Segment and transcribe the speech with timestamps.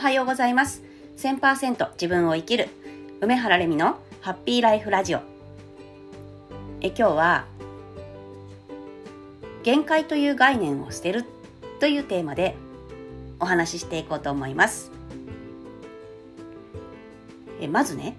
[0.00, 0.82] はようございます。
[1.18, 2.70] 1000%自分を生きる
[3.20, 5.20] 梅原レミのハッピーライフラジオ。
[6.80, 7.44] え今日は
[9.62, 11.26] 限界という概念を捨てる
[11.80, 12.56] というテーマで
[13.40, 14.90] お話ししていこうと思います。
[17.60, 18.16] えまずね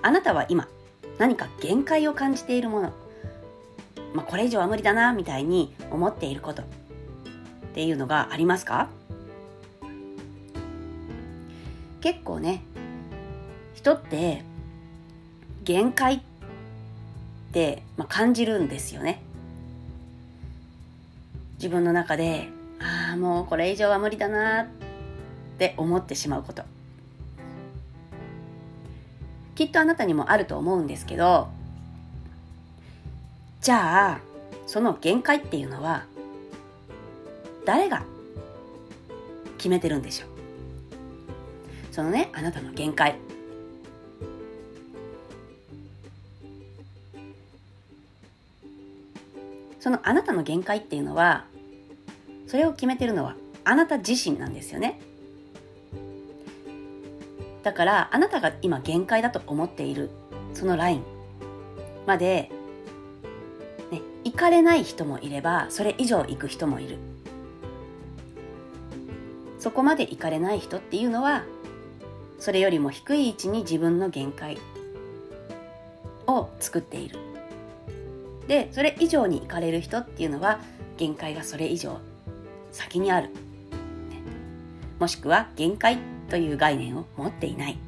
[0.00, 0.66] あなたは今
[1.18, 2.92] 何か限界を感じているもの。
[4.14, 6.66] まあ、これ以上は無理だなみたいに思っていることっ
[7.74, 8.88] ていうのがありますか？
[12.44, 12.62] ね。
[13.74, 14.42] 人って
[15.64, 16.20] 限界っ
[17.52, 19.22] て、まあ、感じるんですよね。
[21.56, 22.48] 自分の中で
[22.80, 24.66] ああもうこれ以上は無理だなっ
[25.58, 26.62] て思ってしまうこと。
[29.54, 31.46] きっとあなたにもあると思うんですけど
[33.60, 34.20] じゃあ
[34.66, 36.04] その限界っていうのは
[37.64, 38.02] 誰が
[39.56, 40.33] 決めてるんでしょう？
[41.94, 43.14] そのねあなたの限界。
[49.78, 51.44] そのあなたの限界っていうのは
[52.48, 54.98] それを決めてるのはあなた自身なんですよね。
[57.62, 60.10] だからあなたが今限界だと思っている
[60.52, 61.04] そのライン
[62.06, 62.50] まで
[64.24, 66.98] 行かれない人もいればそれ以上行く人もいる。
[69.60, 71.44] そこまで行かれない人っていうのは
[72.44, 74.58] それよりも低い位置に自分の限界
[76.26, 77.18] を作っている。
[78.46, 80.60] でそれ以上に行かれる人っていうのは
[80.98, 82.00] 限界がそれ以上
[82.70, 83.30] 先にある。
[84.98, 85.96] もしくは限界
[86.28, 87.78] という概念を持っていない。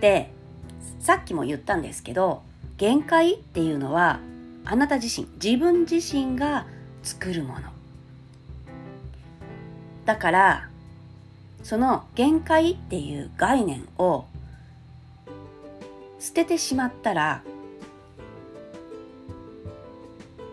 [0.00, 0.30] で
[1.00, 2.42] さっきも言ったんですけど
[2.78, 4.20] 限界っていうのは
[4.64, 6.66] あなた自身自分自身が
[7.02, 7.75] 作るもの。
[10.06, 10.68] だから
[11.62, 14.24] その限界っていう概念を
[16.20, 17.42] 捨ててしまったら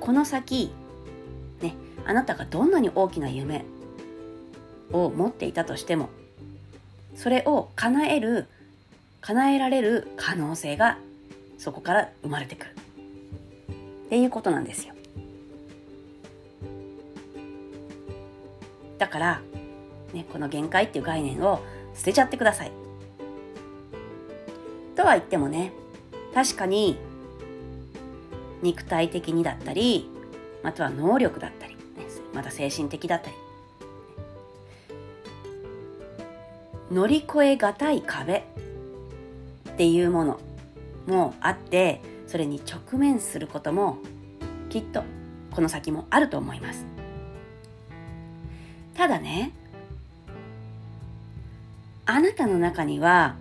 [0.00, 0.72] この先
[1.62, 1.74] ね
[2.04, 3.64] あなたがどんなに大きな夢
[4.92, 6.10] を持っていたとしても
[7.14, 8.46] それを叶える
[9.20, 10.98] 叶えられる可能性が
[11.58, 12.76] そこから生まれてくる。
[14.06, 14.94] っていうことなんですよ。
[18.98, 19.40] だから、
[20.12, 21.62] ね、この限界っていう概念を
[21.94, 22.72] 捨てちゃってください。
[24.96, 25.72] とは言ってもね
[26.34, 26.98] 確かに
[28.62, 30.10] 肉体的にだったり
[30.62, 31.80] または能力だったり、ね、
[32.34, 33.36] また精神的だったり
[36.90, 38.44] 乗り越えがたい壁
[39.68, 40.40] っていうもの
[41.06, 43.98] もあってそれに直面することも
[44.70, 45.04] きっと
[45.50, 46.95] この先もあると思います。
[48.96, 49.52] ただね
[52.06, 53.36] あなたの中には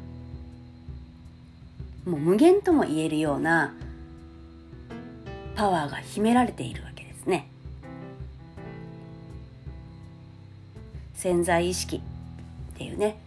[2.05, 3.73] もう無限とも言えるような
[5.55, 7.47] パワーが秘められているわけですね。
[11.13, 13.17] 潜在意識っていうね。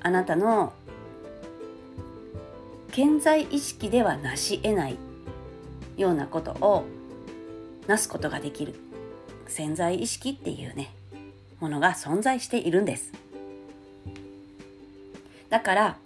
[0.00, 0.72] あなたの
[2.92, 4.98] 健在意識ではなし得ない
[5.96, 6.84] ようなことを
[7.86, 8.87] なすことができる。
[9.48, 10.94] 潜在意識っていうね
[11.60, 13.12] ものが存在しているんです。
[15.48, 15.96] だから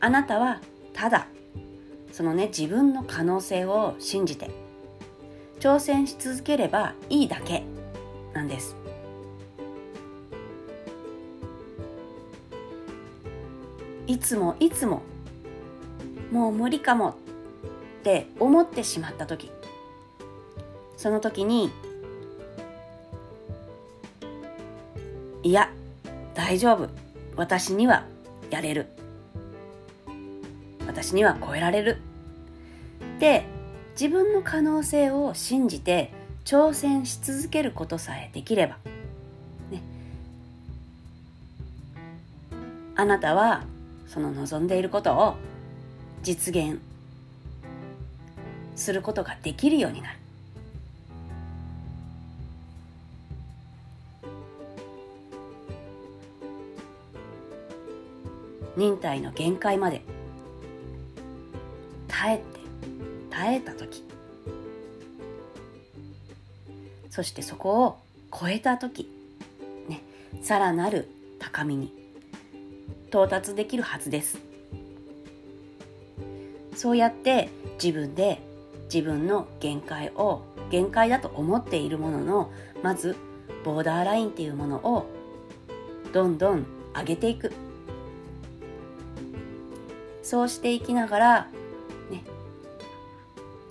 [0.00, 0.60] あなたは
[0.92, 1.26] ただ
[2.12, 4.50] そのね自分の可能性を信じて
[5.60, 7.64] 挑戦し続ければいいだけ
[8.34, 8.76] なんです。
[14.06, 15.02] いつもいつも
[16.32, 19.50] もう無理かもって思ってしまった時
[20.96, 21.70] その時に
[25.42, 25.70] いや
[26.34, 26.88] 大丈夫。
[27.36, 28.04] 私には
[28.50, 28.86] やれる。
[30.86, 31.98] 私には超えられる。
[33.16, 33.44] って
[33.92, 36.12] 自分の可能性を信じて
[36.44, 38.78] 挑戦し続けることさえできれば、
[39.70, 39.82] ね、
[42.96, 43.64] あなたは
[44.06, 45.36] その望んでいることを
[46.22, 46.80] 実現
[48.76, 50.17] することができるようになる。
[58.78, 60.02] 忍耐の限界まで。
[62.06, 62.44] 耐えて
[63.28, 64.04] 耐えた時。
[67.10, 67.98] そしてそこを
[68.32, 69.10] 超えた時。
[69.88, 70.00] ね。
[70.42, 71.10] さらなる
[71.40, 71.92] 高みに。
[73.08, 74.38] 到達できるはずです。
[76.76, 77.48] そうやって
[77.82, 78.40] 自分で
[78.84, 82.52] 自分の限界を限界だと思っているものの
[82.84, 83.16] まず
[83.64, 85.10] ボーダーラインっていうものを
[86.12, 86.64] どんどん
[86.94, 87.52] 上げていく。
[90.28, 91.48] そうしていきながら
[92.10, 92.22] ね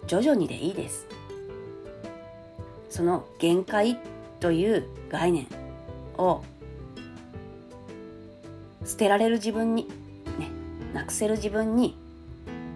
[0.07, 1.05] 徐々にでいいです。
[2.89, 3.99] その限界
[4.39, 5.45] という概念
[6.17, 6.43] を
[8.83, 9.87] 捨てられる自分に
[10.39, 10.49] ね
[10.95, 11.95] なくせる自分に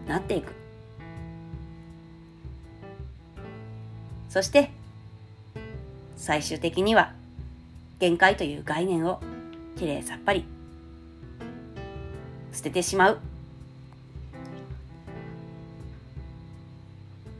[0.07, 0.53] なっていく。
[4.29, 4.69] そして
[6.17, 7.13] 最終的には
[7.97, 9.19] 限界という概念を
[9.75, 10.45] きれいさっぱり
[12.53, 13.30] 捨ててしまう。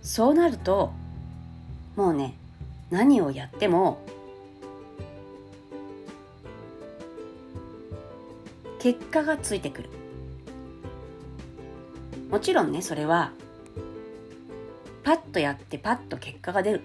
[0.02, 0.92] そうなると
[1.96, 2.36] もうね
[2.90, 4.02] 何をやっても
[8.80, 9.90] 結果がついてくる。
[12.30, 13.32] もちろんねそれは
[15.04, 16.82] パッとやってパッと結果が出る。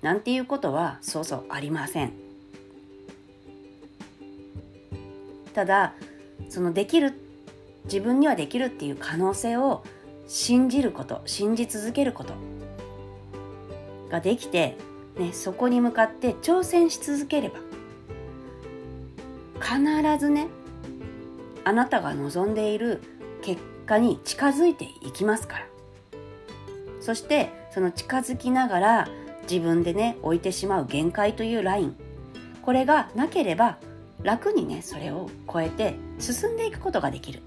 [0.00, 2.12] なんていうことはそうそうありません。
[5.54, 5.94] ただ
[6.48, 7.14] そのできる
[7.84, 9.82] 自分にはできるっていう可能性を
[10.28, 12.34] 信じること信じ続けること
[14.10, 14.76] ができて、
[15.18, 17.58] ね、そこに向かって挑戦し続ければ
[19.60, 19.80] 必
[20.20, 20.46] ずね
[21.64, 23.02] あなたが望んでいる
[23.42, 25.66] 結果に近づいていきますから。
[27.00, 29.08] そしてその近づきながら
[29.50, 31.96] 自分でね置いてしまう限界というライン。
[32.62, 33.78] これがなければ
[34.22, 37.40] 楽にねそれを超えて進んでいくことができる。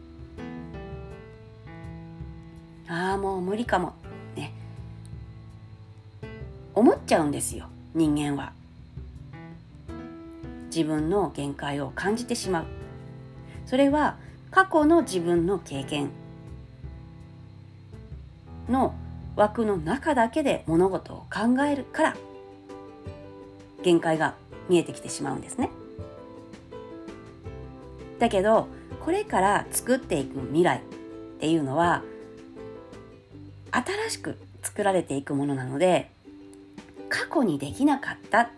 [3.21, 3.93] もう無理かも
[4.35, 4.51] ね。
[6.73, 8.51] 思っちゃうんですよ人間は。
[10.73, 12.65] 自分の限界を感じてしまう。
[13.67, 14.17] それは
[14.49, 16.09] 過去の自分の経験。
[18.67, 18.95] の
[19.35, 22.17] 枠の中だけで物事を考えるから
[23.83, 24.35] 限界が
[24.69, 25.69] 見えてきてしまうんですね。
[28.19, 28.67] だけど
[29.03, 32.03] これから作っていく未来っていうのは
[33.71, 36.11] 新しく作られていくものなので
[37.09, 38.49] 過去にできなかったっ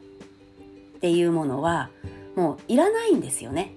[1.02, 1.90] ていうものは
[2.36, 3.74] もういらないんですよね。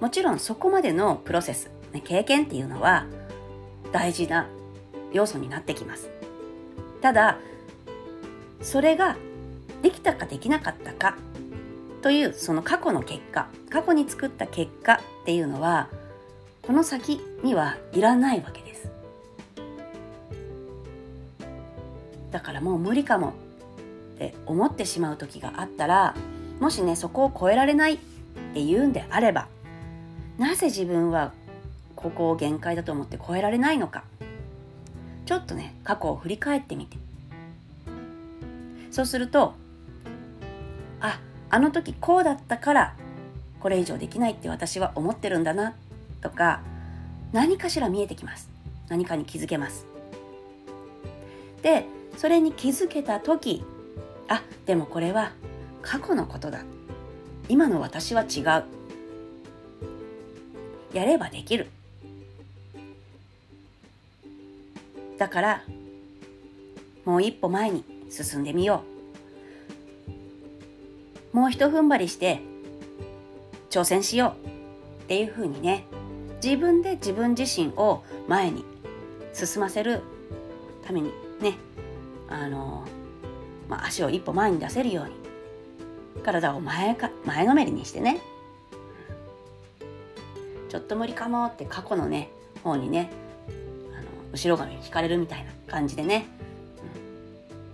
[0.00, 1.70] もちろんそこまでのプロセス、
[2.04, 3.06] 経験っていうのは
[3.92, 4.48] 大事な
[5.12, 6.10] 要素になってきます。
[7.00, 7.38] ただ、
[8.60, 9.16] それが
[9.82, 11.16] できたかできなかったか
[12.02, 15.88] というその過去の結果、過去に作った結果っていうのは、
[16.62, 18.90] この先にはいらないわけです。
[22.30, 23.34] だからもう無理かも
[24.14, 26.14] って思ってしまう時があったら、
[26.60, 27.98] もしね、そこを超えられないっ
[28.54, 29.48] て言うんであれば、
[30.38, 31.32] なぜ自分は
[32.02, 34.04] ここを限界だと思って超えられないのか
[35.24, 36.96] ちょっとね過去を振り返ってみて
[38.90, 39.54] そうすると
[41.00, 42.96] ああの時こうだったから
[43.60, 45.76] これ以上できないって私は思ってるんだな
[46.22, 46.60] とか
[47.32, 48.48] 何かしら見えてきます。
[48.88, 49.86] 何かに気づけます。
[51.62, 51.86] で
[52.16, 53.64] それに気づけた時
[54.28, 55.32] あでもこれは
[55.82, 56.64] 過去のことだ。
[57.48, 58.64] 今の私は違う。
[60.94, 61.68] やればできる。
[65.18, 65.62] だから
[67.04, 68.84] もう一歩前に進んでみよ
[71.32, 71.36] う。
[71.36, 72.40] もう一踏ん張りして
[73.70, 74.52] 挑戦しよう。
[75.02, 75.84] っていうふうにね
[76.42, 78.64] 自分で自分自身を前に
[79.32, 80.00] 進ませる
[80.84, 81.56] ためにね。
[82.28, 82.84] あの、
[83.68, 85.12] まあ、足を一歩前に出せるように。
[86.22, 88.20] 体を前か前のめりにしてね。
[90.68, 92.30] ちょっと無理かもって過去のね
[92.64, 93.10] 方にね
[93.92, 96.24] あの後ろ髪引かれるみたいな感じでね、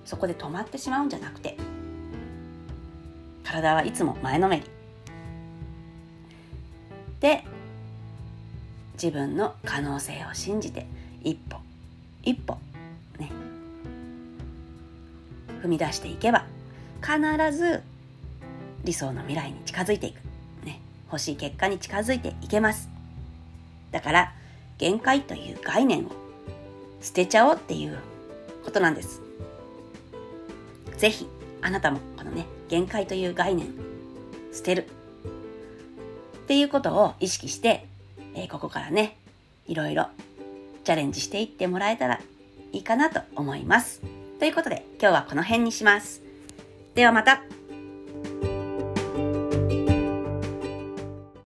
[0.02, 1.56] うん、そこで止まってしまうんじゃなくて。
[3.44, 4.62] 体はいつも前のめり。
[7.20, 7.44] で
[9.00, 10.86] 自分の可能性を信じて
[11.22, 11.58] 一歩
[12.24, 12.58] 一歩
[13.18, 13.30] ね
[15.62, 16.44] 踏み出していけば
[17.00, 17.82] 必ず
[18.84, 20.16] 理想の未来に近づいていく、
[20.66, 22.88] ね、欲しい結果に近づいていけます。
[23.92, 24.32] だから
[24.78, 26.10] 限界という概念を
[27.00, 27.98] 捨てちゃおうっていう
[28.64, 29.20] ことなんです。
[30.96, 31.28] ぜひ
[31.62, 33.68] あなたもこのね限界という概念
[34.52, 34.86] 捨てる。
[36.44, 37.87] っていうことを意識して、
[38.38, 39.18] えー、ここからね
[39.66, 40.06] いろいろ
[40.84, 42.20] チャレンジしていってもらえたら
[42.72, 44.00] いいかなと思います。
[44.38, 46.22] ということで今日はこの辺にします。
[46.94, 47.42] ではまた